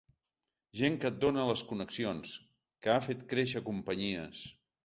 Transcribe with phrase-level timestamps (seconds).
[0.79, 2.33] Gent que et dóna les connexions,
[2.87, 4.43] que ha fet créixer companyies.